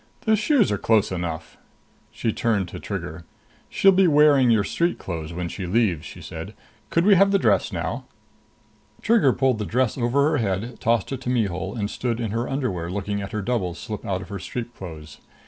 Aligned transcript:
"The 0.21 0.35
shoes 0.35 0.71
are 0.71 0.79
close 0.79 1.11
enough." 1.11 1.57
She 2.11 2.33
turned 2.33 2.67
to 2.69 2.79
Trigger. 2.79 3.23
"She'll 3.69 3.91
be 3.91 4.07
wearing 4.07 4.49
your 4.49 4.63
street 4.63 4.97
clothes 4.97 5.31
when 5.31 5.47
she 5.47 5.67
leaves," 5.67 6.05
she 6.07 6.21
said. 6.23 6.55
"Could 6.89 7.05
we 7.05 7.13
have 7.13 7.29
the 7.29 7.37
dress 7.37 7.71
now?" 7.71 8.05
Trigger 9.03 9.31
pulled 9.31 9.59
the 9.59 9.63
dress 9.67 9.99
over 9.99 10.31
her 10.31 10.37
head, 10.37 10.79
tossed 10.79 11.11
it 11.11 11.21
to 11.21 11.29
Mihul 11.29 11.75
and 11.75 11.87
stood 11.87 12.19
in 12.19 12.31
her 12.31 12.49
underwear, 12.49 12.89
looking 12.89 13.21
at 13.21 13.31
her 13.31 13.43
double 13.43 13.75
slip 13.75 14.03
out 14.03 14.23
of 14.23 14.29
her 14.29 14.39
street 14.39 14.75
clothes. 14.75 15.19